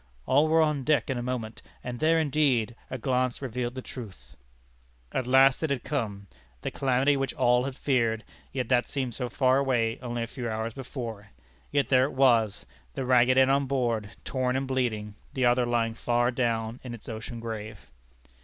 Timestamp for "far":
9.29-9.59, 15.93-16.31